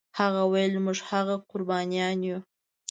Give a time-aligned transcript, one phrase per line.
[0.19, 2.39] هغه ویل موږ هغه قربانیان یو.